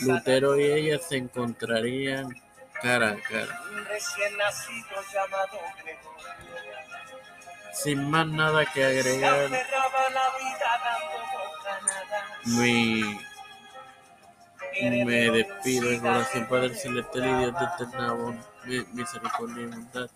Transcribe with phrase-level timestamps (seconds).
[0.00, 2.34] Lutero y ella se encontrarían
[2.82, 3.60] cara a cara.
[7.72, 9.50] Sin más nada que agregar,
[12.46, 13.18] mi,
[15.04, 18.16] me despido en oración Padre Celestial y Dios de eterna
[18.92, 20.10] misericordia y bondad.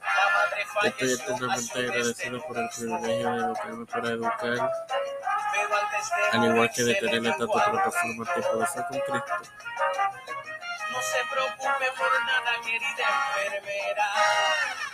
[0.83, 4.73] Estoy eternamente agradecido por el privilegio de educarme para educar,
[6.33, 9.51] al igual que de tener esta plataforma tipo de fe con Cristo.
[10.95, 13.07] No se preocupe por nada, querida
[13.47, 14.07] enfermera.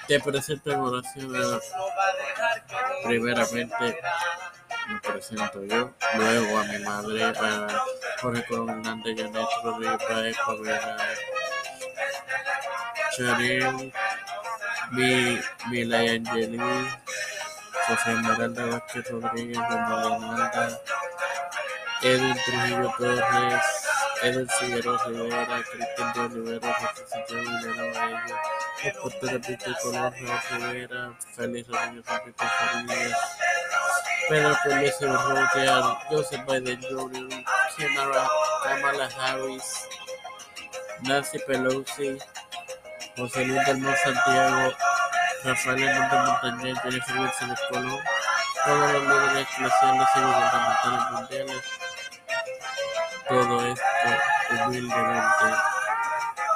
[0.09, 1.61] Te presento en oración.
[3.05, 4.01] Primeramente
[4.89, 7.85] me presento yo, luego a mi madre, a
[8.21, 10.97] Jorge Coronante, Janet Rodríguez Paez, Pavela,
[13.17, 13.93] Charil,
[14.93, 16.59] mi, Mila Angeli,
[17.87, 20.81] José Esmeralda Vázquez Rodríguez, Romalia Nalda,
[22.03, 23.80] Edwin Trujillo Torres,
[24.23, 28.37] Edwin Figueroa Rivera, Cristian de Olivera, José Santiago Villarreal Baello,
[28.85, 33.19] el portero Víctor Colón, Rivera, Félix Rodríguez Enrique Farías,
[34.29, 37.45] Pedro Pérez Urrutia, Joseph Biden Jr.,
[38.63, 39.89] Kamala Harris,
[41.03, 42.19] Nancy Pelosi,
[43.17, 44.75] José Luis del Mon Santiago,
[45.45, 48.01] Rafael Hernández Montañez, Jennifer Wilson Colón,
[48.67, 51.65] todos los líderes eclesiales y gubernamentales mundiales.
[53.27, 53.90] Todo esto
[54.67, 55.45] humildemente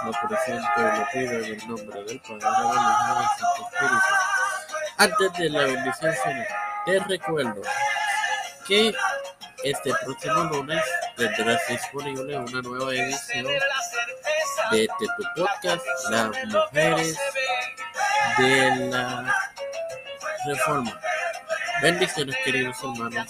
[0.05, 3.71] lo presento y lo pido en el nombre del Padre, del Hijo y del Santo
[3.71, 4.13] Espíritu.
[4.99, 6.15] Antes de la bendición
[6.85, 7.63] te recuerdo
[8.67, 8.95] que
[9.65, 10.85] este próximo lunes
[11.17, 13.47] tendrás disponible una nueva edición
[14.71, 15.07] de, tu
[15.37, 17.19] podcast, Las Mujeres
[18.39, 19.35] de la
[20.47, 21.01] Reforma.
[21.83, 23.29] Bendiciones, queridos hermanos.